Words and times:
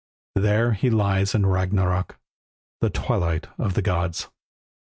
There 0.33 0.73
he 0.73 0.89
lies 0.89 1.33
till 1.33 1.41
Ragnarök 1.41 2.15
(the 2.79 2.89
twilight 2.89 3.49
of 3.59 3.75
the 3.75 3.83
gods). 3.83 4.29